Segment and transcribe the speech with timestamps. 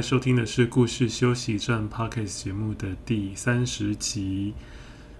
[0.00, 4.54] 收听的是故事休息站 Podcast 节目的第三十集，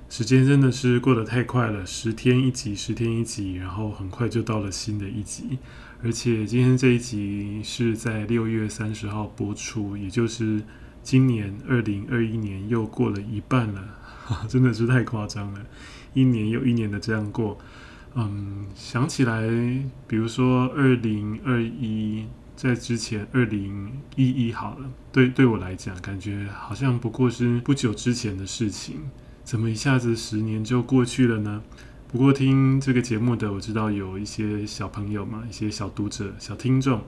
[0.08, 5.58] 时间真的是过得太快了，十天一集，十天一集，然后很快就到了新的一集，
[6.02, 10.62] 而且今天这一集是在六月三十号播出，也就是
[11.02, 13.98] 今年二零二一年又过了一半了，
[14.48, 15.60] 真的是太夸张了，
[16.14, 17.58] 一年又一年的这样过，
[18.14, 19.46] 嗯，想起来，
[20.08, 22.24] 比如说二零二一。
[22.60, 28.96] 在之前二零一一好了，对对我来讲，感觉好像不过是不久之前的事情，
[29.42, 31.62] 怎么一下子十年就过去了呢？
[32.06, 37.00] 不过听这个节目的，我知道有一些小朋友嘛，一些小读者、小听众，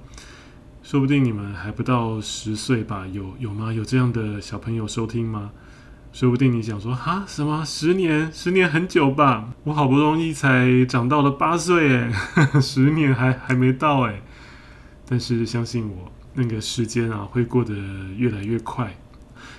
[0.82, 3.06] 说不定你们还不到十岁吧？
[3.08, 3.70] 有有吗？
[3.70, 5.50] 有这样的小朋友收听吗？
[6.14, 8.32] 说不定你想说哈，什么十年？
[8.32, 9.52] 十年很久吧？
[9.64, 12.10] 我好不容易才长到了八岁，诶，
[12.58, 14.22] 十年还还没到，诶。
[15.12, 17.74] 但是相信我，那个时间啊会过得
[18.16, 18.96] 越来越快，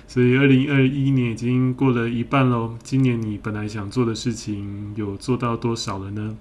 [0.08, 2.76] 所以二零二一年已经过了一半喽。
[2.82, 6.36] 今年你本来想做的事情有做到多少了呢？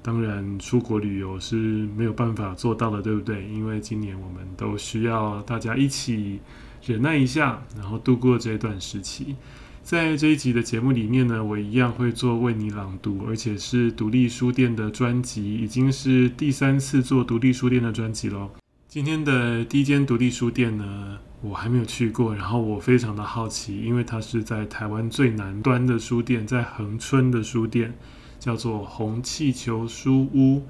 [0.00, 1.56] 当然，出国旅游是
[1.96, 3.44] 没有办法做到的，对不对？
[3.48, 6.38] 因为今年我们都需要大家一起
[6.86, 9.34] 忍耐一下，然后度过这段时期。
[9.82, 18.48] 在这一集的节目里面呢，我一样会做为你朗读，而且是独立书店的专辑，已经是第三次做独立书店的专辑喽。
[18.86, 27.92] 今天的第一间独立书店呢，我还没有去过，然后我非常的好奇，因为它是在台湾最南端的书店，在恒春的书店，
[28.38, 30.62] 叫做红气球书屋。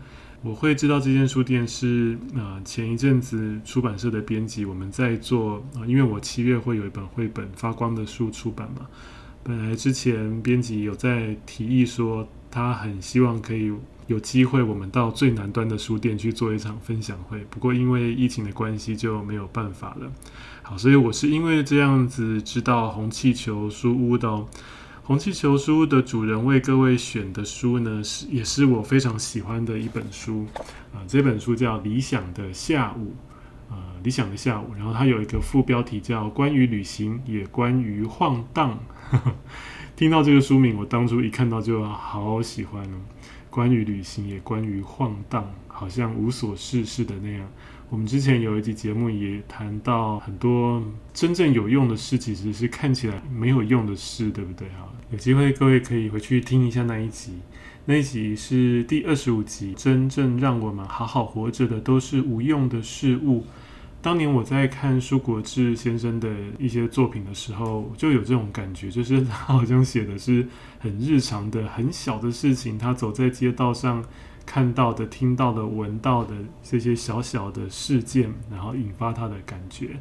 [0.45, 8.87] 我会知道这间书店是啊、呃，前一阵子出版社的编辑我们在做啊、因为我七月会有一本绘本发光的书出版嘛。
[9.45, 13.73] 本来之前编辑有在提议说，他很希望可以
[14.09, 20.11] 有机会我们到最南端的书店去做一场分享会，不过因为疫情的关系就没有办法了。
[20.63, 24.45] 好，所以我是因为这样子知道红气球书屋的。
[25.13, 30.47] 红气球书的主人为各位选的书呢，是也是我非常喜欢的一本书
[30.95, 33.15] 啊、这本书叫《理想的下午》、
[33.71, 34.73] 呃，理想的下午。
[34.75, 38.79] 然后它有一个副标题叫《关于旅行，也关于晃荡》。
[39.97, 42.97] 听到这个书名，我当初一看到就好喜欢哦。
[43.51, 47.47] 关于旅行，也关于晃荡，好像无所事事的那样。
[47.93, 50.83] 我们之前有一集节目也谈到很多
[51.13, 54.89] 真正有用的事，其实是看起来没有用的事，对不对啊？
[55.11, 57.35] 有机会各位可以回去听一下那一集，
[57.85, 63.45] 那一集是第二十五集，真正让我们好好活着的都是无用的事物。
[64.01, 70.49] 当年我在看舒国治先生的一些作品的时候，就有这种感觉，就是他好像写的是
[70.79, 74.03] 很日常的、很小的事情，他走在街道上。
[74.45, 79.97] 看到的、听到的、闻到的这些小小的事件，然后引发他的感觉。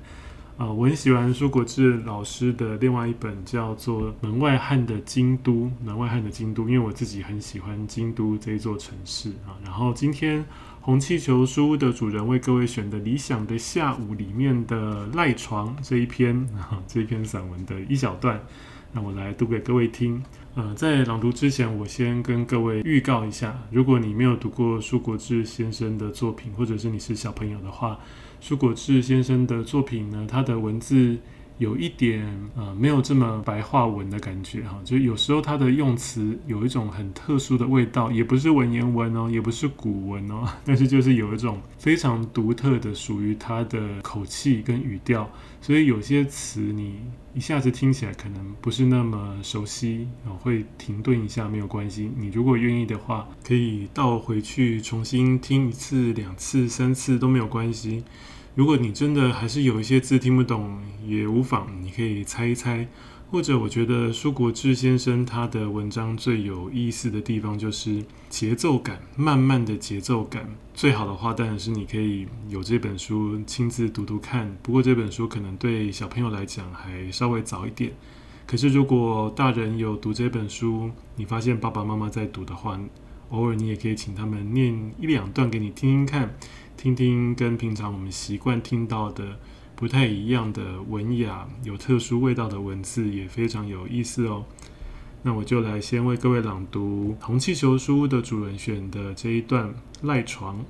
[0.57, 5.51] 啊、我很喜欢舒国治老师的另外一本叫做《门外汉的京都》，
[5.83, 9.57] 门外汉的京都，因为我自己很喜欢京都这一座城市啊。
[9.63, 10.45] 然后今天
[10.79, 18.39] 红气球书屋的主人为各位选的《理想的下午》里面的赖床这一篇啊，这一篇散文的一小段，
[18.93, 20.21] 那我来读给各位听。
[20.53, 27.97] 呃，在朗读之前，我先跟各位预告一下，如果你没有读过苏国志先生的作品，或者是你是小朋友的话，
[28.41, 31.17] 苏国志先生的作品呢，他的文字
[31.57, 32.25] 有一点
[32.55, 45.29] 呃，没有这么白话文的感觉哈，就有时候他的用词有一种很特殊的味道，也不是文言文哦，也不是古文哦， 但是就是有一种非常独特的属于他的口气跟语调，
[45.61, 46.95] 所以有些词你。
[47.33, 52.11] 一下子听起来可能不是那么熟悉，然后会停顿一下，没有关系。
[52.17, 58.03] 你如果愿意的话，可以倒回去重新听一次、两次、三次都没有关系。
[58.53, 62.87] 如果你真的还是有一些字听不懂，也无妨，你可以猜一猜。
[63.31, 70.53] 或者，我觉得舒国治先生他的文章最有意思的地方就是节奏感，慢慢的节奏感。
[70.73, 74.53] 最好的话当然是你可以有这本书亲自读读看。
[74.61, 77.93] 不过这本书可能对小朋友来讲还稍微早一点。
[78.45, 82.77] 可是如果大人有读这本书，你发现爸爸妈妈在读的话，
[83.29, 86.35] 偶尔你也可以请他们念一两段给你听听看。
[86.81, 89.37] 听听跟平常我们习惯听到的
[89.75, 94.45] 不太一样的文雅、有特殊味道的文字，也非常有意思哦。
[95.21, 100.65] 那我就来先为各位朗读《红气球书屋》的主人选的这一段赖床。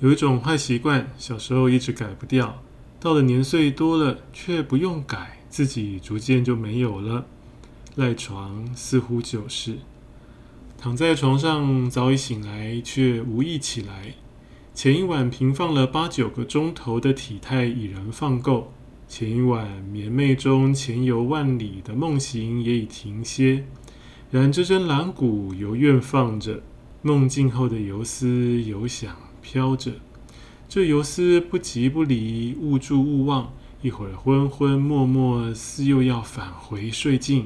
[0.00, 2.62] 有一种坏习惯，小时候一直改不掉，
[2.98, 7.26] 到了年岁多了却不用改，自己逐渐就没有了。
[7.96, 9.76] 赖床似乎就是。
[10.78, 14.14] 躺在床上，早已醒来，却无意起来。
[14.74, 18.72] 前一晚平放了八九个钟头的体态已然放够，
[19.06, 23.66] 前一晚眠寐中潜游万里的梦行也已停歇。
[24.30, 26.62] 然这针蓝鼓犹愿放着，
[27.02, 29.92] 梦境后的游丝有想飘着。
[30.70, 33.52] 这游丝不急不离，勿住勿忘，
[33.82, 37.44] 一会儿昏昏默默，似又要返回睡境；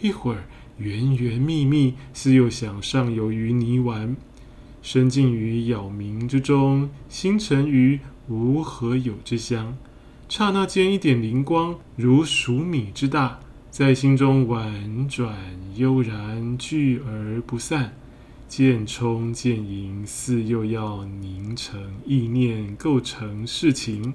[0.00, 0.44] 一会儿。
[0.78, 4.16] 圆圆密密，似又想上游鱼泥丸，
[4.80, 9.76] 深浸于杳冥之中，心沉于无何有之乡。
[10.28, 13.40] 刹那间，一点灵光，如黍米之大，
[13.70, 15.36] 在心中婉转
[15.76, 17.94] 悠然，聚而不散，
[18.46, 24.12] 渐充渐盈，似又要凝成意念，构成事情，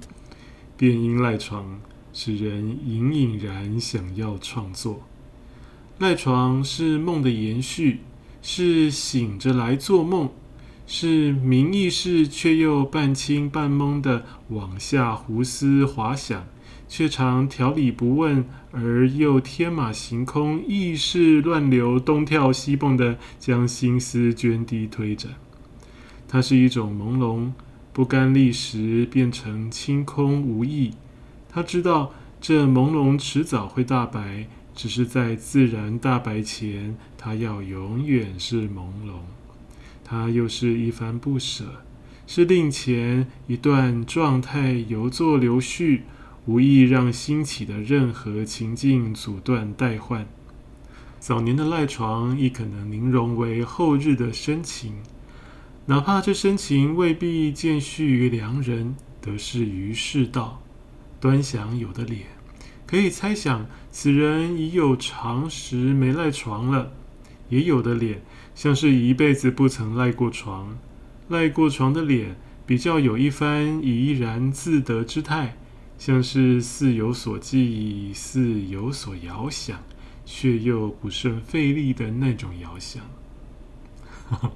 [0.76, 1.80] 便因赖床，
[2.12, 5.02] 使人隐隐然想要创作。
[5.98, 8.00] 赖床是梦的延续，
[8.42, 10.30] 是醒着来做梦，
[10.86, 16.46] 是明意识却又半清半懵的往下胡思滑想，
[16.88, 25.30] 却常条理不问，而又天马行空、意识乱流、东跳西蹦的将心思涓滴推着。
[26.28, 27.52] 它是一种朦胧，
[27.92, 30.92] 不甘历时变成清空无义。
[31.48, 34.46] 他知道这朦胧迟早会大白。
[34.76, 39.12] 只是在自然大白前，它要永远是朦胧。
[40.04, 41.64] 他又是一番不舍，
[42.26, 46.02] 是令前一段状态犹作留续，
[46.44, 50.26] 无意让兴起的任何情境阻断代换。
[51.18, 54.96] 早年的赖床亦可能凝容为后日的深情，
[55.86, 60.62] 哪怕这深情未必见续于良人，得势于世道，
[61.18, 62.26] 端详有的脸。
[62.86, 66.92] 可以猜想，此人已有长时没赖床了，
[67.48, 68.22] 也有的脸
[68.54, 70.78] 像是一辈子不曾赖过床，
[71.28, 75.56] 赖过床的脸比较有一番怡然自得之态，
[75.98, 79.82] 像是似有所寄，似有所遥想，
[80.24, 83.02] 却又不甚费力的那种遥想。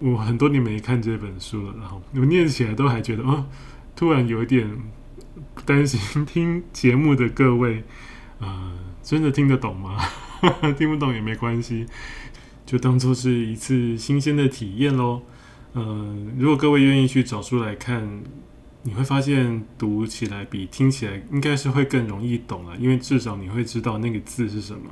[0.00, 3.46] 我很多年没看这本书了，然后我念起来都还觉得，哦，
[3.94, 4.68] 突然有点。
[5.64, 7.84] 担心听节目的各位，
[8.40, 8.72] 呃，
[9.02, 9.96] 真的听得懂吗？
[10.76, 11.86] 听不懂也没关系，
[12.70, 15.22] 就当做是一次新鲜的体验喽。
[15.72, 18.22] 呃，如果各位愿意去找书来看，
[18.84, 24.82] 你会发现读起来比听起来应该是会更容易懂了，因为至少你会知道那个字是什么。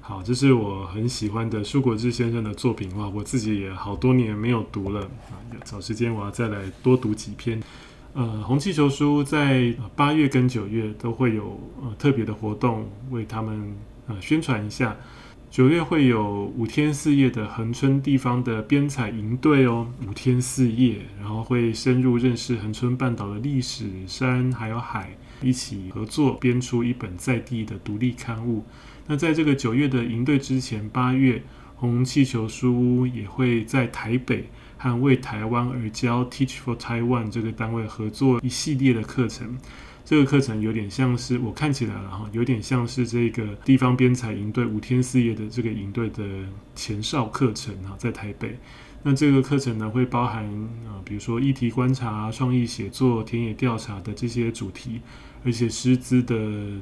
[0.00, 7.62] 好，这是我很喜欢的舒国治先生的作品哇，我自己也好多年没有读了啊，找时间我要再来多读几篇。
[8.14, 13.76] 呃，红气球书在八月跟九月都会有呃特别的活动，为他们
[14.06, 14.96] 呃宣传一下。
[15.50, 25.10] 九月会有五天四夜的恒春地方的编采营队哦，五天四夜，然后会深入认识恒春半岛的历史、山还有海，
[25.42, 28.64] 一起合作编出一本在地的独立刊物。
[29.08, 31.42] 那在这个九月的营队之前，八月
[31.74, 34.48] 红气球书屋也会在台北。
[34.82, 39.58] 和为台湾而教 Teach for Taiwan 这个单位合作一系列的课程，
[40.10, 46.24] 这个课程有点像是我看起来了哈，有点像是这个地方编采营队五天四夜的这个营队的
[46.74, 48.58] 前哨课程啊，在台北。
[49.04, 50.44] 那这个课程呢，会包含
[50.84, 55.00] 啊，比如说议题观察、创意写作、田野调查的这些主题，
[55.44, 56.34] 而且师资的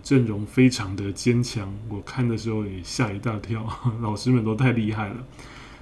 [0.02, 3.70] 阵容非常的坚强，我看的时候也吓一大跳，
[4.00, 5.16] 老师们都太厉害了。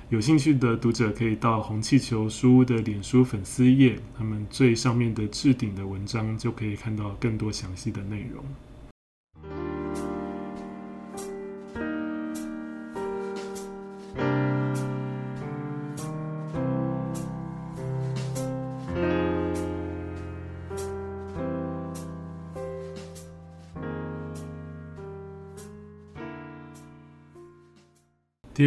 [0.09, 8.45] 有兴趣的读者可以到红气球书屋的脸书粉丝页，他们最上面的置顶的文章就可以看到更多详细的内容。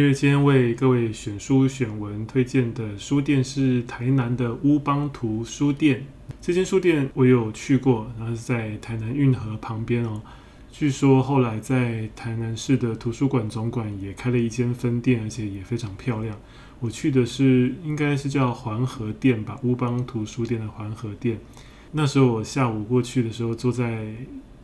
[0.00, 6.06] 第二间为各位选书选文推荐的书店是台南的乌邦图书店。
[6.40, 10.22] 这间书店我有去过，然后是在台南运河旁边哦。
[10.72, 16.34] 据说后来在台南市的图书馆总馆也开了一间分店，而且也非常漂亮。
[16.80, 21.38] 我去的是应该是叫环河店吧，乌邦图书店的环河店。
[21.92, 24.14] 那时候我下午过去的时候，坐在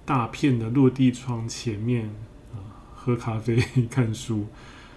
[0.07, 2.07] 大片的落地窗前面
[2.55, 4.47] 啊，喝咖啡 看书，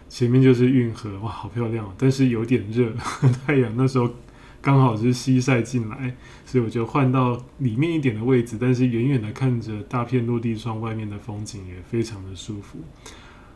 [0.10, 1.94] 前面就是运河，哇，好漂亮！
[1.98, 2.92] 但是有点热，
[3.46, 4.10] 太阳那时候
[4.60, 12.80] 刚好是西晒进来，所以我就换到里面一点的位置，但是远远的看着大片落地窗外面的风景，也非常的舒服。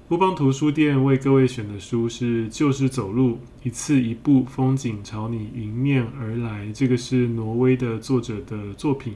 [0.10, 6.66] 乌邦图书店为各位选的书是《就是走路，一次一步，风景朝你迎面而来》。
[6.74, 9.16] 这个是挪威的作者的作品。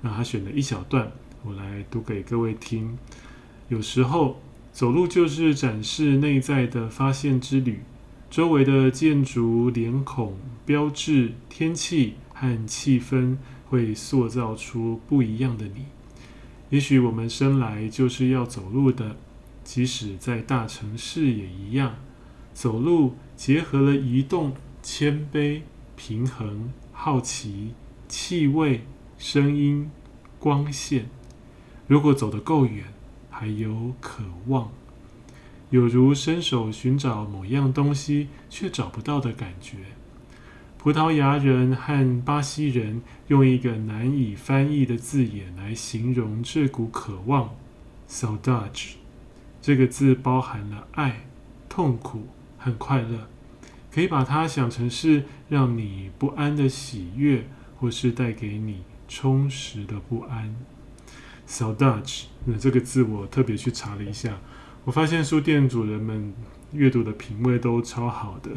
[0.00, 1.12] 那他选了一小段，
[1.44, 2.98] 我来读给各位听。
[3.68, 4.40] 有时候
[4.72, 7.80] 走路就是展示内在的发现之旅，
[8.30, 13.36] 周围的建筑、脸孔、标志、天气和气氛
[13.68, 15.84] 会塑造出不一样的你。
[16.70, 19.16] 也许我们生来就是要走路的。
[19.62, 21.94] 即使在大城市也一样，
[22.52, 25.60] 走路结合了移动、谦卑、
[25.94, 27.72] 平衡、好奇、
[28.08, 28.80] 气味、
[29.18, 29.88] 声音、
[30.40, 31.08] 光线。
[31.86, 32.86] 如果走得够远，
[33.32, 34.70] 还有渴望，
[35.70, 39.78] 有如伸手寻找某样东西却找不到的感觉。
[40.78, 47.54] 葡萄牙人和巴西人用一个难以翻译的字眼来形容这股渴望
[48.08, 48.94] ：saudade。
[49.60, 51.24] 这个字包含了爱、
[51.68, 52.26] 痛苦
[52.58, 53.28] 和快乐，
[53.92, 57.46] 可以把它想成是让你不安的喜悦，
[57.78, 60.54] 或是带给你充实的不安。
[61.48, 64.38] Saudade，那这个字我特别去查了一下，
[64.84, 66.32] 我发现书店主人们
[66.72, 68.50] 阅读的品味都超好的，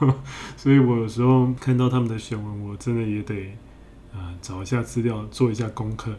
[0.56, 3.56] 所以我有时候看到他们的选文，我真的也得
[4.12, 6.14] 啊、找一下资料，做一下功课。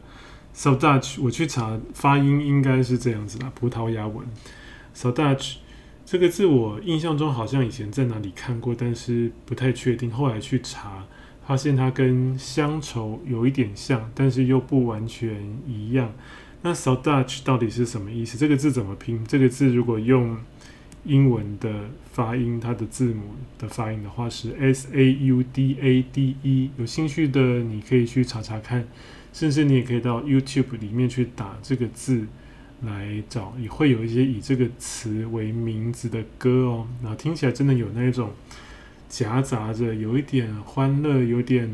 [0.56, 4.26] Saudade，我去查发音应该是这样子啦，葡萄牙文。
[4.96, 5.58] Saudade
[6.06, 10.12] 这个字我印象中好像以前在哪里看过，但是不太确定。
[10.12, 11.06] 后来去查，
[11.46, 16.12] 发现它跟乡愁有一点像，但是又不完全一样。
[16.62, 18.38] 那 Saudade 到底是什么意思？
[18.38, 19.26] 这个字怎么拼？
[19.26, 20.38] 这个字如果用
[21.04, 23.24] 英文的发音，它的字母
[23.60, 26.70] 的发音的话是 S A U D A D E。
[26.78, 28.88] 有兴趣的你可以去查查看。
[29.34, 32.28] 甚至你也可以到 YouTube 里面去打这个字
[32.84, 36.88] 来找，也会有一些以这个词为名字的歌哦。
[37.02, 38.30] 然后听起来真的有那种
[39.14, 41.70] 夹杂着有一点欢乐、有点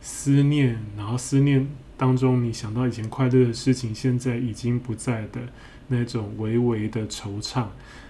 [0.00, 1.68] 思念，然后思念
[1.98, 5.42] 当中你想到以前快乐的事情现在已经不在的
[5.88, 7.66] 那种微微的惆怅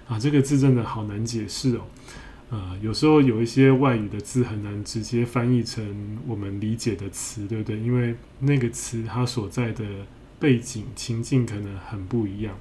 [0.07, 0.17] 啊。
[0.21, 1.81] 这个字真的好难解释哦。
[2.51, 7.77] 呃，有时候有一些外语的字很难直接翻译成我们理解的词，对不对？
[7.81, 9.85] 因为那个词它所在的
[10.39, 12.55] 背景情境可能很不一样。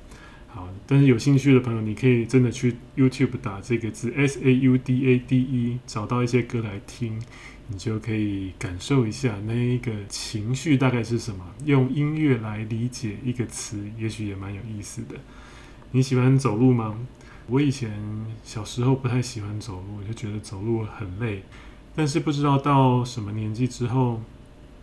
[0.87, 7.21] 但是有兴趣的朋友，你可以真的去 YouTube 打这个字 S A U D A D E，找到一些歌来听，
[7.67, 11.45] 你就可以感受一下那一个情绪大概是什么。
[11.65, 15.15] 用音乐来理解一个词，也许也蛮有意思的。
[15.91, 16.97] 你喜欢走路吗？
[17.47, 17.91] 我以前
[18.43, 21.43] 小时候不太喜欢走路，我就觉得走路很累。
[21.95, 24.21] 但是不知道到什么年纪之后，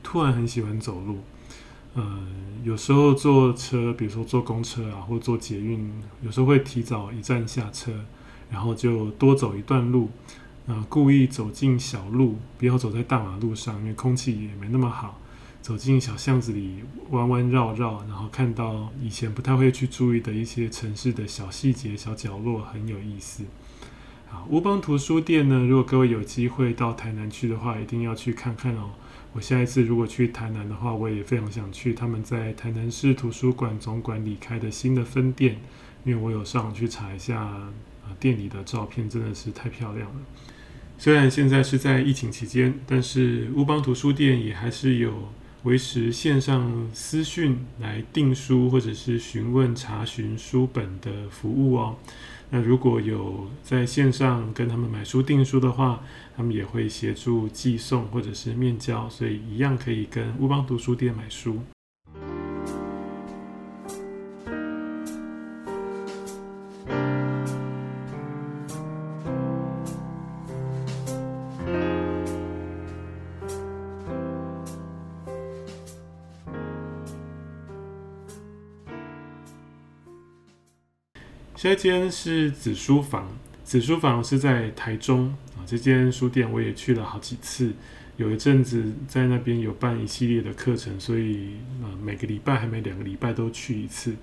[0.03, 1.21] 突然很喜欢走路。
[1.97, 2.27] 嗯，
[2.63, 5.91] 有时候坐车，比如说坐公车啊，或坐捷运，
[6.23, 7.91] 有时候会提早一站下车，
[8.49, 10.11] 然后就多走一段路。
[10.67, 15.21] 啊，故意走进小路，不要走在大马路上，因为空气也没那么好。
[15.63, 23.45] 走进小巷子里，弯弯绕绕，然后看到以前不太会去注意的一些城市的小细节、小角落，很有意思。
[24.29, 28.91] 好，乌邦图书店呢，如果各位有机会到台南去的话，一定要去看看哦。
[29.37, 35.59] 我下一次如果去台南的话，我也非常想去他们在台南市图书馆总馆里开的新的分店，
[36.05, 37.71] 因为我有上网去查一下啊，
[38.19, 40.17] 店里的照片真的是太漂亮了。
[40.97, 45.13] 虽然现在是在疫情期间，但是乌邦图书店也还是有。
[45.67, 51.97] 维持线上私讯来订书或者是询问查询书本的服务哦。
[52.51, 56.01] 那如果有在线上跟他们买书订书的话，
[56.37, 61.61] 他们也会协助寄送或者是面交，所以一样可以跟乌邦读书店买书。
[81.67, 83.29] 这间是紫书房，
[83.65, 85.67] 紫书房是在台中啊。
[85.67, 87.73] 这间书店我也去了好几次，
[88.17, 94.15] 有一阵子在那边有办一系列的课程，所以啊每个礼拜还没两个礼拜都去一次。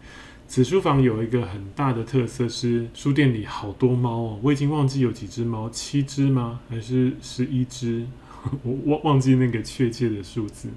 [0.47, 6.61] 子书房有一个很大的特色是书店里好多猫哦，我已经忘记有几只猫，七只吗？
[6.69, 8.07] 还是十一只？
[8.63, 10.69] 我忘忘记那个确切的数字。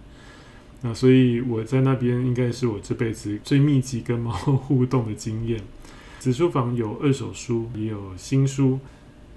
[0.82, 5.61] 那所以我在那边应该是我这辈子最密集跟猫互动的经验。
[6.18, 8.78] 子书房有二手书，也有新书。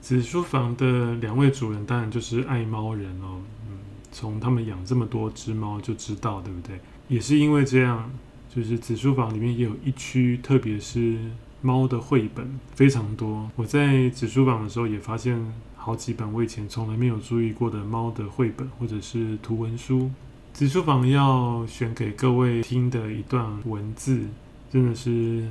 [0.02, 3.42] 子书房的两位主人当然就是爱猫人哦。
[3.70, 3.78] 嗯，
[4.12, 6.80] 从他们养这么多只猫就知道，对不对？
[7.08, 8.10] 也是因为这样。
[8.52, 11.20] 就是子书房里面也有一区，特别是
[11.62, 13.48] 猫的绘本非常多。
[13.56, 15.40] 我在子书房的时候也发现
[15.76, 20.10] 好几本我以前从来没有注意过的猫的绘本或者是图文书。
[20.52, 24.26] 子书房要选给各位听的一段文字，
[24.72, 25.48] 真的是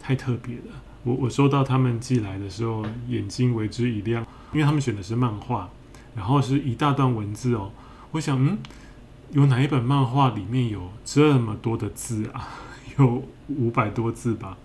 [0.00, 0.82] 太特别了。
[1.04, 5.68] 我我收到他们寄来的时候，眼睛为之一亮，因为他们选的是漫画，
[6.16, 7.70] 然后是一大段文字哦。
[8.10, 8.58] 我想，嗯。
[9.32, 12.48] 有哪一本漫画里面有这么多的字啊？
[12.98, 14.58] 有五百多字吧。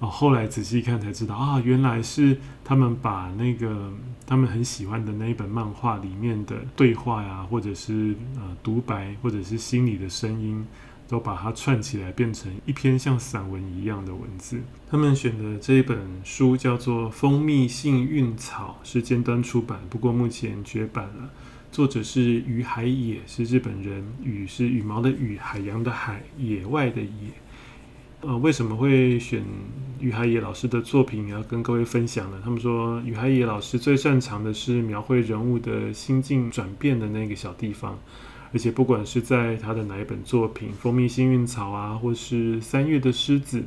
[0.00, 3.92] 哦，后来仔细看才知道啊，原来是他们把那个
[4.26, 10.66] 他们很喜欢的那一本漫画里面的对话呀，或者是呃独白，或者是心里的声音，
[11.10, 14.60] 都把它串起来，变成一篇像散文一样的文字。
[14.88, 21.28] 他们选的这一本书叫做《蜂蜜幸运草》，是尖端出版，不过目前绝版了。
[21.72, 24.04] 作者是于海野，是日本人。
[24.22, 27.08] 羽是羽毛的羽，海洋的海，野外的野。
[28.20, 29.42] 呃，为什么会选
[29.98, 32.40] 于海野老师的作品要跟各位分享呢？
[32.44, 37.98] 他们说，于海野老师最擅长的是描绘人物的心境转变的那个小地方，
[38.52, 43.60] 而且不管是在他的哪一本作品《蜂蜜幸运草》啊，或是《三月的狮子》，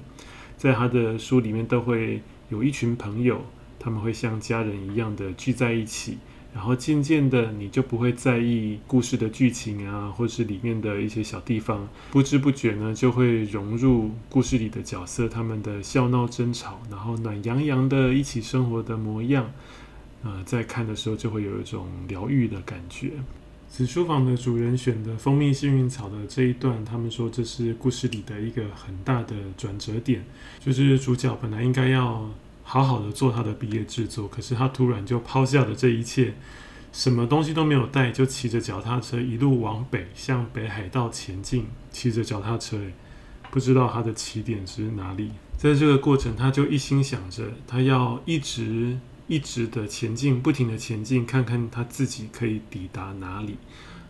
[0.57, 3.41] 在他的书里面都会有一群朋友，
[3.79, 6.17] 他们会像家人一样的聚在一起。
[6.53, 19.49] 然后渐渐的，你就不会在意故事的剧情啊，或是里面的一些小地方，不知不觉呢，就会融入故事里的角色，他们的笑闹争吵，然后暖洋洋的一起生活的模样，
[20.21, 23.13] 呃，在看的时候就会有一种疗愈的感觉。
[23.75, 30.23] 紫书房的主人选的蜂蜜幸运草的这一段，他们说这是故事里的一个很大的转折点，
[30.63, 32.29] 就是主角本来应该要。
[32.65, 36.33] 好好的做他的毕业制作，可是他突然就抛下了这一切，
[36.93, 41.65] 什么东西都没有带，就骑着脚踏车一路往北，向北海道前进。
[41.91, 42.79] 骑着脚踏车，
[43.51, 45.31] 不知道他的起点是哪里。
[45.57, 53.57] 在这个过程，他就一心想着，他要一直一直的前进，不停的前进，看看他自己可以抵达哪里。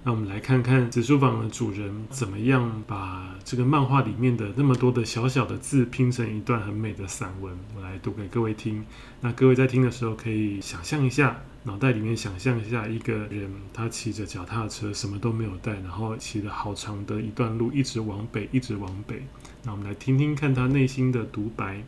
[0.06, 7.58] 那我们来看看紫书房的主人怎么样把这个漫画里面的那么多的小小的字拼成一段很美的散文。
[7.73, 8.84] 我来读给各位听。
[9.21, 19.23] 那各位在听的时候可以想象一下，脑袋里面想象一下一个人，他骑着脚踏车，什么都没有带，然后骑了好长的一段路，一直往北，一直往北。
[19.63, 21.82] 那我们来听听看他内心的独白。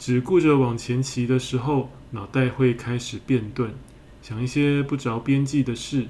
[0.00, 3.74] 只顾着往前骑的时候，脑袋会开始变钝，
[4.22, 6.06] 想一些不着边际的事。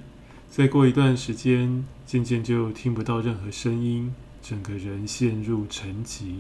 [0.49, 6.35] 再过一段时间，渐渐就听不到任何声音，整个人陷入沉寂。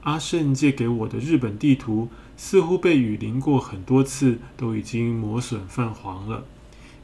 [0.00, 6.46] 阿胜借给我的日本地图似乎被雨淋过很多次，都已经磨损泛黄了。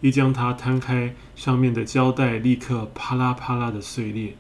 [0.01, 4.35] 一将它摊开，上面的胶带立刻啪啦啪啦的碎裂。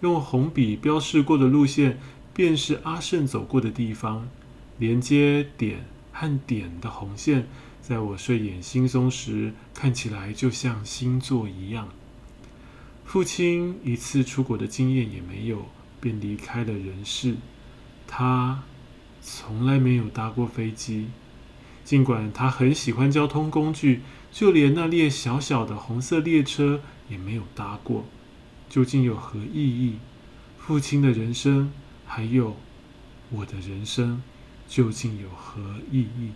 [0.00, 2.00] 用红笔标示过的路线，
[2.32, 4.28] 便是阿胜走过的地方。
[4.84, 7.46] 连接点和点的红线。
[7.80, 11.88] 在我睡眼惺忪时，看起来就像星座一样。
[13.06, 15.66] 父亲一次出国的经验也没有，
[16.02, 17.36] 便离开了人世。
[18.06, 18.62] 他
[19.22, 21.08] 从来没有搭过飞机，
[21.82, 28.04] 尽管他很喜欢交通工具，就连那列小小的红色列车也没有搭过。
[28.68, 29.96] 究竟有何意义？
[30.58, 31.72] 父亲的人生，
[32.06, 32.56] 还有
[33.30, 34.22] 我的人生，
[34.68, 36.32] 究竟有何意义？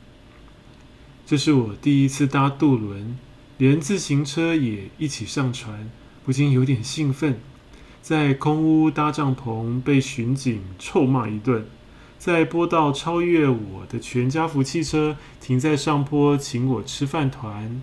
[1.27, 3.19] 这是我第一次搭渡轮，
[3.59, 5.91] 连自行车也一起上船，
[6.25, 7.38] 不禁有点兴奋。
[8.01, 11.64] 在空屋搭帐篷，被巡警臭骂一顿；
[12.19, 17.83] 在坡道超越我的全家福汽车，停在上坡请我吃饭团；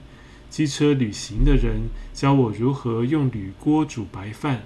[0.50, 4.62] 机车旅行的人教我如何用铝锅煮白饭；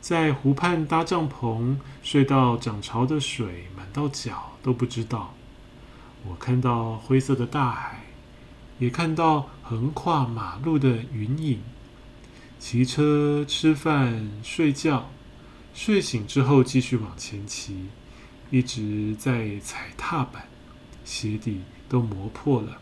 [0.00, 5.34] 在湖畔搭帐篷，睡到涨潮的水满到脚都不知道。
[6.28, 7.98] 我看到灰色的大海。
[8.78, 11.60] 也看到横跨马路的云影，
[12.58, 15.08] 骑车、吃饭、睡觉，
[15.72, 17.86] 睡醒之后继续往前骑，
[18.50, 20.48] 一直在踩踏板，
[21.04, 22.78] 鞋底都磨破了。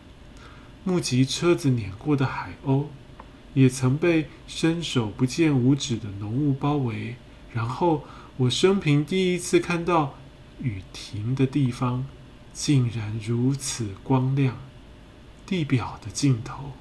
[0.84, 2.86] 目击车子碾过的海鸥，
[3.52, 7.16] 也曾被伸手不见五指的浓雾包围。
[7.52, 8.04] 然后
[8.38, 10.14] 我生平第一次看到
[10.62, 12.06] 雨停的地方，
[12.52, 14.56] 竟然如此光亮。
[15.46, 16.72] 地表的尽头，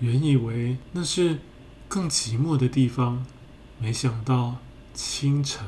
[0.00, 1.38] 原以为那是
[1.88, 3.24] 更寂寞的地方，
[3.78, 4.56] 没想到
[4.92, 5.66] 清晨，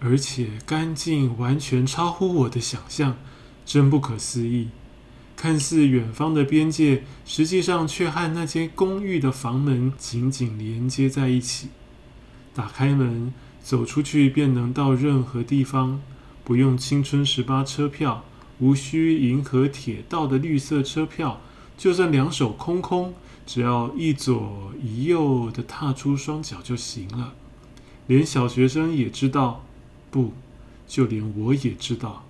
[0.00, 3.16] 而且干净，完全超乎我的想象，
[3.64, 4.70] 真不可思议。
[5.36, 11.68] 看似远方的边界，实际上却和那间公寓的房门紧紧连接在一起。
[12.54, 13.32] 打开门，
[13.62, 16.00] 走出去便能到任何地方，
[16.44, 18.24] 不用青春十八车票，
[18.58, 21.40] 无需银河铁道的绿色车票。
[21.78, 23.14] 就算两手空空，
[23.46, 27.34] 只要一左一右的踏出双脚就行了。
[28.06, 29.64] 连小学生也知道，
[30.10, 30.32] 不，
[30.86, 32.24] 就连我也知道。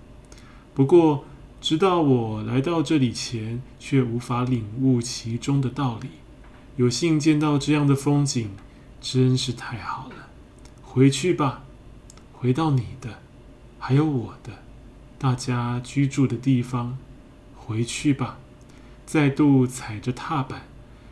[0.73, 1.25] 不过，
[1.61, 6.09] 直到我来到这里前，却无法领悟其中的道理。
[6.75, 8.51] 有幸见到这样的风景，
[8.99, 10.29] 真是太好了。
[10.81, 11.63] 回去吧，
[12.31, 13.22] 回到你的，
[13.85, 14.59] 还有我的，
[15.19, 16.97] 大家居住的地方。
[17.53, 18.37] 回去吧。
[19.05, 20.61] 再度踩着踏板，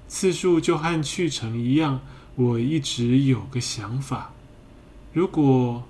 [0.07, 1.99] 次数就和去程一样。
[2.35, 4.31] 我一直有个想法：
[5.11, 5.83] 如果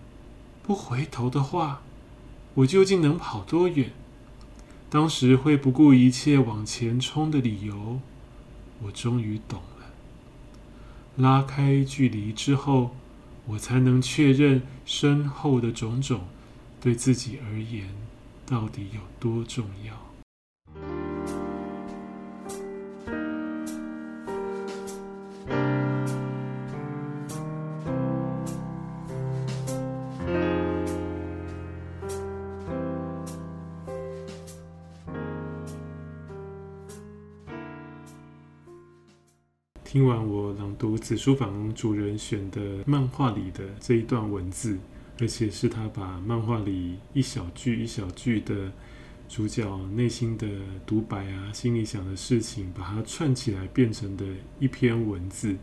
[0.64, 1.82] 不回头的话，
[2.56, 3.92] 我究竟能跑多远？
[4.90, 8.00] 当时会不顾一切往前冲的理由，
[8.82, 9.86] 我终于懂了。
[11.16, 12.96] 拉开距离之后，
[13.46, 16.22] 我才能确认身后的种种
[16.82, 17.88] 对自己而言
[18.48, 19.94] 到底有多重要。
[39.84, 44.80] 听完我朗读子书房主人选的漫画里的这一段文字，
[45.20, 48.72] 而且是他把漫画里一小句一小句的
[49.30, 50.48] 主角内心的
[50.86, 54.26] 独白啊，心里想的事情，把它串起来变成的
[54.60, 55.56] 一篇文字，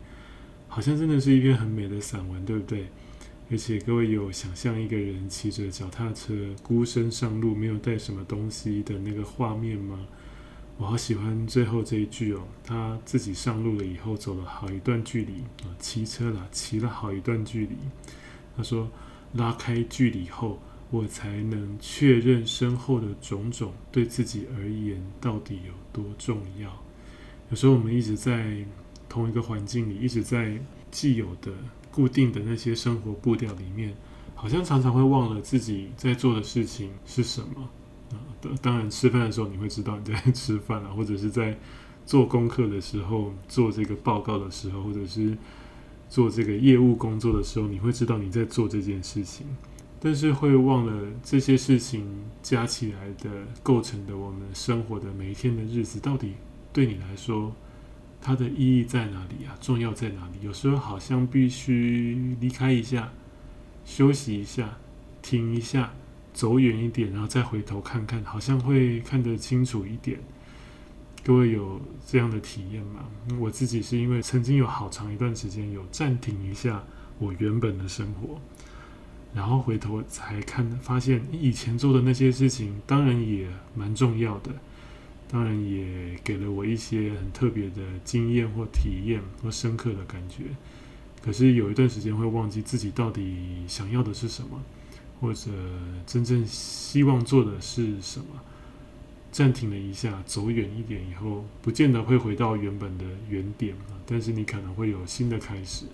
[0.67, 2.87] 好像真的是一篇很美的散文，对不对？
[3.51, 9.99] 而且各位有想象一个人骑着脚踏车孤身上路，没有带什么东西的那个画面吗？
[10.77, 17.75] 我好喜欢最后这一句哦，他自己上路了以后，走了好一段距离啊，骑车了，骑了好一段距离。
[18.55, 18.89] 他说
[19.33, 26.69] ：“拉开距离后，我才能确认身后的种种对自己而言到底有多重要。”
[27.49, 28.65] 有时候我们一直在
[29.07, 30.59] 同一个环境里，一直在
[30.91, 31.51] 既有的
[31.91, 33.95] 固定的那些生活步调里面，
[34.35, 37.69] 好像常常会忘了自己在做的事情是什么。
[38.61, 41.57] 当然，吃饭的时候你会知道你在吃饭啊，或者是在
[42.05, 45.37] 做功课的时候、做这个报告的时候，或者是
[46.09, 49.45] 做这个业务工作的时候，你会知道你在做这件事情，
[49.99, 52.05] 但是会忘了这些事情
[52.41, 53.29] 加起来的
[53.61, 56.33] 构成的我们生活的每一天的日子，到底
[56.73, 57.53] 对你来说
[58.19, 59.55] 它的意义在哪里啊？
[59.61, 60.39] 重要在哪里？
[60.41, 63.13] 有时候好像必须离开一下，
[63.85, 64.77] 休息一下，
[65.21, 65.93] 停一下。
[66.31, 70.17] 走远一点，然后再回头看看，好像会看得清楚一点。
[71.23, 73.05] 各位有这样的体验吗？
[73.39, 76.83] 我自己是因为曾经有好长一段时间有暂停一下
[77.19, 78.39] 我原本的生活，
[79.33, 84.51] 然后回头才看，发现以前做的那些事情，当然也蛮重要的，
[85.29, 90.45] 当然也给了我一些很特别的经验或体验或深刻的感觉。
[91.21, 94.61] 可是有一段时间会忘记自己到底想要的是什么。
[95.21, 95.51] 或者
[96.07, 98.27] 真正希望做的是什么？
[99.31, 105.85] 暂停了一下，走远一点以后，不见得会回到原本的原点，但是你可能会有新的开始。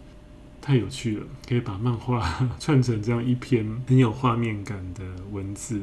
[0.62, 5.82] 太有趣了，可以把漫画串成这样一篇很有画面感的文字，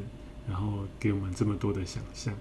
[0.49, 2.35] 然后给我们这么多的想象。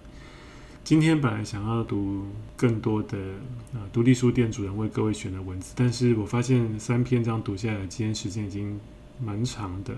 [0.84, 2.26] 今天本来想要读
[2.58, 3.18] 更多的
[3.74, 8.80] 啊，独立书店主人为各位选的文字，但是我发现三篇这样读下来，今天时间已经
[9.24, 9.96] 蛮长的。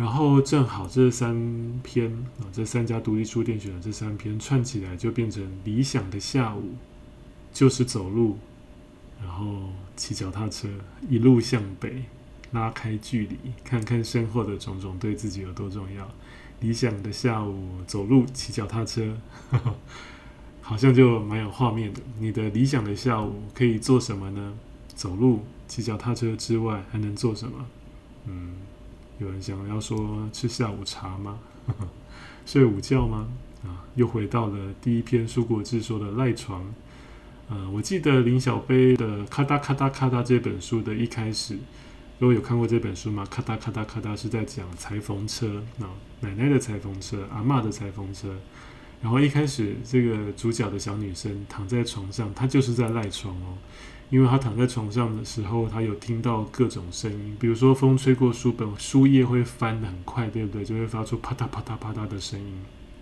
[0.00, 6.74] 然后正好这三篇啊，这三家独立书店选的这三篇串起来，就变成理想的下午，
[7.52, 8.38] 就是走路，
[9.20, 10.70] 然后骑脚踏车，
[11.06, 12.02] 一路向北，
[12.52, 16.10] 拉开距离，看看身后的种种对自己有多重要。
[16.60, 19.14] 理想的下午，走路，骑脚踏车，
[19.50, 19.74] 呵呵，
[20.62, 22.00] 好像就蛮有画面的。
[22.18, 24.54] 你的理想的下午可以做什么呢？
[24.94, 27.66] 走路、骑脚踏车之外，还能做什么？
[28.24, 28.54] 嗯。
[29.20, 31.38] 有人想要说吃下午茶吗？
[32.46, 33.28] 睡午觉吗？
[33.62, 36.64] 啊，又回到了第一篇书国志说的赖床。
[37.50, 41.58] 呃，我记得林小杯的《咔哒咔哒咔哒》这本书的一开始，
[42.18, 43.26] 如果有看过这本书吗？
[43.30, 45.86] 咔嗒咔嗒咔嗒是在讲裁缝车，那
[46.20, 48.34] 奶奶的裁缝车，阿嬷的裁缝车。
[49.02, 53.58] 然后一开始这个主角的小女生躺在床上，她就是在赖床哦，
[54.10, 60.64] 因为他躺在床上的时候，他有听到各种声音，比如说风吹过书本，书页会翻得很快，对不对？
[60.64, 62.52] 就会发出啪嗒啪嗒啪嗒的声音。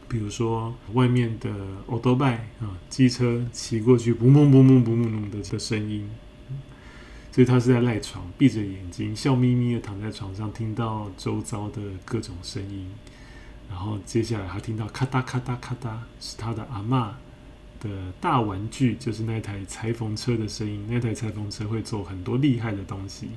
[0.06, 1.50] 比如说外面的
[1.86, 6.08] 欧多拜啊，机车骑过去，嘣嘣嘣嘣嘣嘣的的声音。
[7.30, 12.90] 所以他是在赖床，闭着眼睛，笑眯眯的躺在床上，听到周遭的各种声音。
[13.70, 17.10] 然后接下来他听到咔嗒咔嗒咔嗒，是他的阿嬷
[17.80, 20.86] 的大玩具，就是那台裁缝车的声音。
[20.88, 23.28] 那台裁缝车会做很多厉害的东西。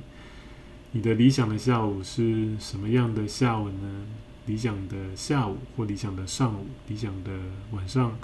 [0.91, 4.05] 你的理想的下午是什么样的下午呢？
[4.47, 7.31] 理想的下午，或理想的上午，理想的
[7.71, 8.17] 晚上，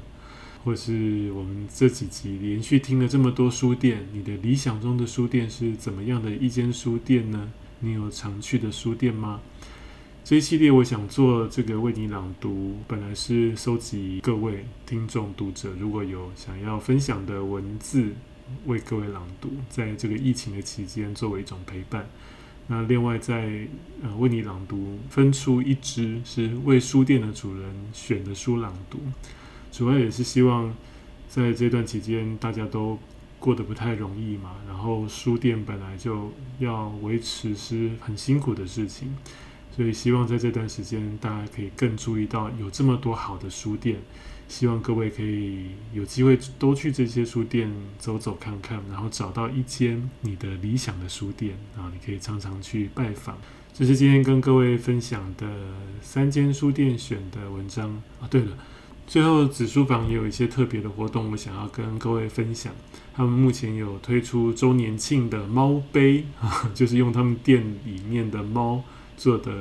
[0.64, 7.52] 或是我们这几集连续听了这么多书店，你的理想中的书店是怎么样的一间书店呢？
[7.78, 9.40] 你有常去的书店吗？
[10.22, 18.12] 这一系列我想做这个为你朗读，本来是收集各位听众读者如果有想要分享的文字，
[18.66, 22.06] 为各位朗读，在这个疫情的期间作为一种陪伴。
[22.68, 23.66] 那另外在
[24.02, 28.98] 呃为你朗读，分出一支是为书店的主人选的书朗读，
[29.72, 30.72] 主要也是希望
[31.28, 32.96] 在这段期间大家都
[33.40, 36.30] 过得不太容易嘛，然后书店本来就
[36.60, 39.16] 要维持是很辛苦的事情。
[39.74, 43.96] 所以希望在这段时间，大家可以更注意到有这么多好的书店。
[44.48, 53.38] 希望各位可以有机会多去这些书店走走看看，然后找到一间你的理想的书店啊，你可以常常去拜访。
[53.72, 55.46] 这是今天跟各位分享的
[56.02, 58.26] 三间书店选的文章啊。
[58.28, 58.58] 对了，
[59.06, 62.74] 最后子书房也有一些特别的活动，我想要跟各位分享。
[63.14, 68.82] 他们目前有推出周年庆的猫杯啊，就是用他们店里面的猫。
[69.20, 69.52] 做的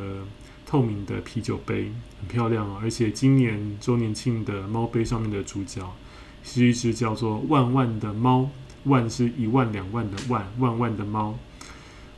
[0.65, 5.93] 透明的啤酒杯很漂亮哦，而且今年周年庆的猫杯上面的主角
[6.41, 8.49] 是一只叫做万万的猫，
[8.85, 11.37] 万是一万两万的万，万万的猫，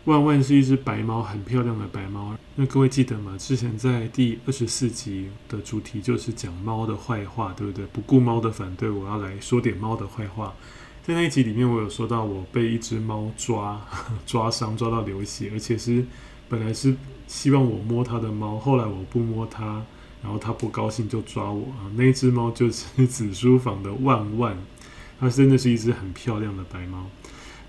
[0.05, 2.37] 万万是一只白猫，很漂亮的白猫。
[2.53, 3.35] 那各位记得吗？
[3.39, 7.87] 之前在第二十四集的主题就是讲猫的坏话，对不对？
[7.87, 10.53] 不顾猫的反对，我要来说点猫的坏话。
[11.01, 13.81] 在那一集里面，我有说到我被一只猫抓
[14.27, 16.05] 抓伤，抓到流血，而且是
[16.51, 16.93] 本来是。
[17.27, 19.81] 希望我摸他的猫，后来我不摸它，
[20.21, 21.87] 然后他不高兴就抓我啊！
[21.95, 24.57] 那只猫就是紫书房的万万，
[25.17, 27.05] 它真的是一只很漂亮的白猫。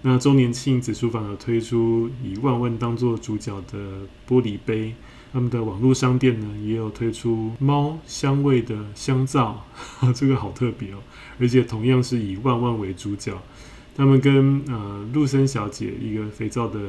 [0.01, 4.97] 那周年庆紫书房有推出以万万当做主角的玻璃杯，
[5.33, 9.65] 他们的网络商店呢也有推出猫香味的香皂，
[10.13, 10.99] 这个好特别哦！
[11.39, 13.41] 而且同样是以万万为主角，
[13.95, 16.81] 他们跟呃露森小姐一个肥皂的。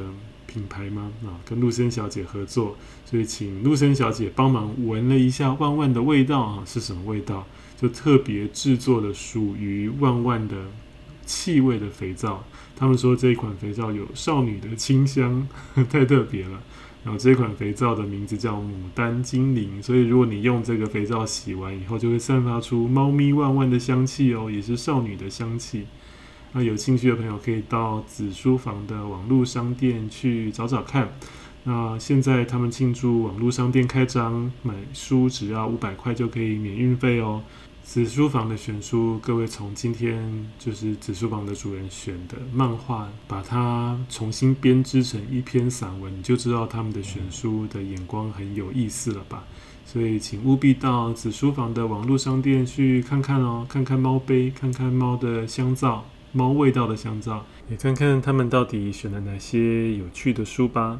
[0.54, 1.10] 品牌吗？
[1.24, 7.44] 啊，跟陆森小姐合作，所以请陆森小姐帮忙闻了一下万万的味道啊，是什么味道？
[7.76, 10.54] 就特别制作的属于万万的
[11.26, 12.44] 气味的肥皂。
[12.76, 15.46] 他们说这一款肥皂有少女的清香，
[15.90, 16.62] 太特别了。
[17.02, 25.84] 然后这款肥皂的名字叫牡丹精灵，所以如果你用这个肥皂洗完以后，就会散发出猫咪万万的香气哦，也是少女的香气。
[26.56, 31.12] 那有兴趣的朋友可以到子书房的网络商店去找找看。
[31.64, 37.42] 那现在他们庆祝网络商店开张，买书只要五百块就可以免运费哦。
[37.82, 49.42] 子书房的选书，各位从今天就是子书房的主人选的漫画，把它重新编织成一篇散文，你就知道他们的选书的眼光很有意思了吧？
[49.84, 56.04] 所以请务必到子书房的网络商店去看看哦，看看猫杯，看看猫的香皂。
[56.36, 60.98] 猫味道的香皂，也看看他们到底选了哪些有趣的书吧。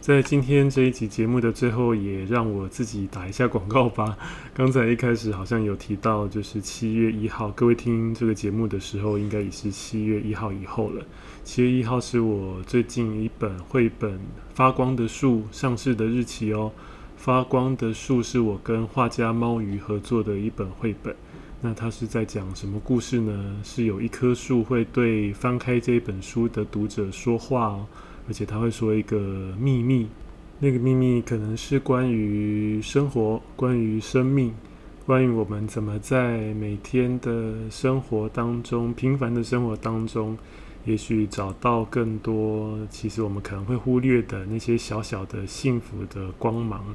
[0.00, 4.16] 在今天这一集节目的最后，也让我自己打一下广告吧。
[4.54, 11.04] 刚才一开始好像有提到，就是七月一号，各位听这个节目的时候，应该也是七月一号以后了。
[11.42, 14.12] 七月一号是我最近一本绘本
[14.54, 16.70] 《发光的树》上市的日期哦。
[17.16, 21.16] 《发光的树》是我跟画家猫鱼合作的一本绘本。
[21.66, 23.56] 那他是在讲什么故事呢？
[23.64, 27.84] 是有一棵树会对翻开这本书的读者说话哦，
[28.28, 30.06] 而且他会说一个秘密，
[30.60, 34.54] 那个秘密可能是关于生活、关于生命、
[35.04, 40.38] 关于我们怎么在每天的生活当中、平凡的生活当中，
[40.84, 46.94] 也许找到更多其实我们可能会忽略的那些小小的幸福的光芒。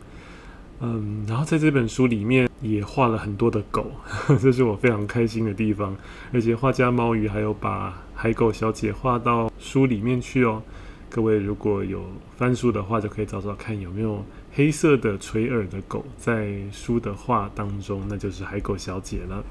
[0.83, 3.91] 嗯，然后在这本书里面也画了很多的狗，
[4.41, 5.95] 这是我非常开心的地方。
[6.33, 10.61] 而且画家猫鱼还有把海狗小姐画到书里面去哦。
[11.07, 12.03] 各位如果有
[12.37, 19.43] 翻书的话，就可以找找看有没有黑色的垂耳的狗在书的画当中，那就是海狗小姐了。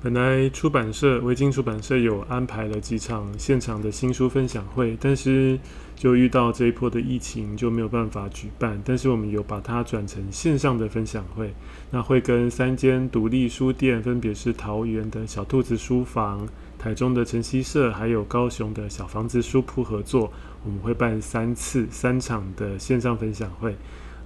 [0.00, 5.58] 本来出版社维京出版社有安排了几场现场的新书分享会，但是
[5.98, 8.80] 就遇到这一波的疫情，就没有办法举办。
[8.84, 11.52] 但是我们有把它转成线上的分享会，
[11.90, 20.32] 那会跟三间独立书店，分别是桃园的小兔子书房、台中的晨曦社，还有高雄的小房子书铺合作。
[20.64, 23.74] 我们会办三次三场的线上分享会。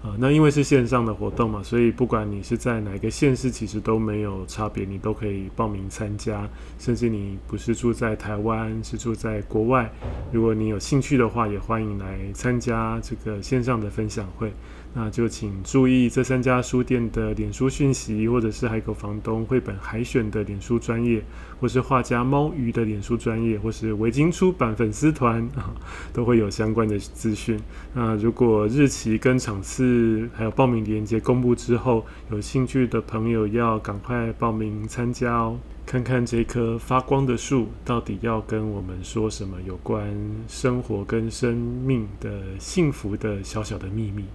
[0.03, 6.49] 啊、那因为是线上的活动嘛，所以不管你是在哪个县市，其实都没有差别，你都可以报名参加。
[6.77, 9.88] 甚至你不是住在台湾，是住在国外，
[10.33, 14.53] 如果你有兴趣的话，也欢迎来参加这个线上的分享会。
[14.95, 21.23] 那就请注意这三家书店的脸书讯息，或者是海狗房东绘本海选的脸书专业，
[21.59, 25.75] 或是画家猫鱼的脸书专业，或是维京出版粉丝团啊，
[26.13, 27.59] 都会有相关的资讯。
[27.95, 40.15] 那如果日期跟场次还有报名链接公布之后，有兴趣的朋友要赶快报名参加哦，看看这棵发光的树到底要跟我们说什么有关
[40.49, 44.27] 生活跟生命的幸福的小小的秘密。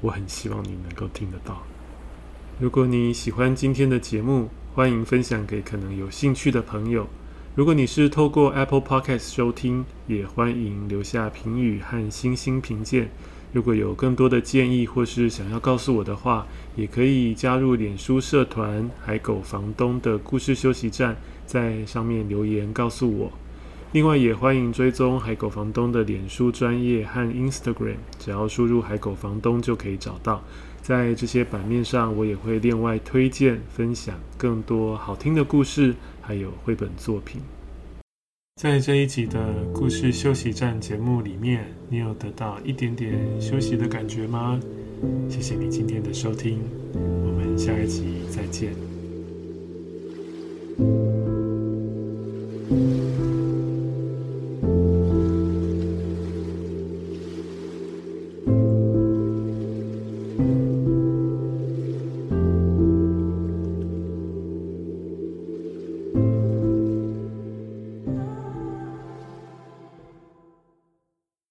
[0.00, 1.62] 我很希望你能够听得到。
[2.58, 7.06] 如果你喜欢今天的节目，欢迎分享给可能有兴趣的朋友。
[7.54, 13.08] 如果你是透过 Apple Podcast 收听，也欢迎留下评语和星星评鉴。
[13.52, 23.32] 如果有更多的建议或是想要告诉我的话，也可以加入脸书社团“海狗房东的故事休息站”，在上面留言告诉我。
[23.92, 30.42] 另外也欢迎追踪海狗房东的脸书专业和 instagram 只要输入海狗房东就可以找到。
[30.82, 37.40] 在这些版面上我也会另外推荐分享更多好听的故事还有绘本作品。
[38.60, 44.60] 在这一集的故事休息站节目里面你有得到一点点休息的感觉吗？
[45.28, 46.60] 谢谢你今天的收听
[46.92, 48.72] 我们下一集再见。